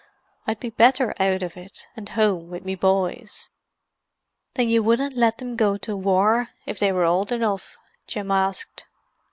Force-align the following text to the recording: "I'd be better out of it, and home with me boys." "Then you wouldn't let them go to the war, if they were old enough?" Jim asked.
"I'd 0.47 0.59
be 0.59 0.71
better 0.71 1.13
out 1.19 1.43
of 1.43 1.55
it, 1.55 1.85
and 1.95 2.09
home 2.09 2.49
with 2.49 2.65
me 2.65 2.73
boys." 2.73 3.49
"Then 4.55 4.67
you 4.67 4.81
wouldn't 4.81 5.15
let 5.15 5.37
them 5.37 5.55
go 5.55 5.77
to 5.77 5.91
the 5.91 5.95
war, 5.95 6.47
if 6.65 6.79
they 6.79 6.91
were 6.91 7.05
old 7.05 7.31
enough?" 7.31 7.75
Jim 8.07 8.31
asked. 8.31 8.85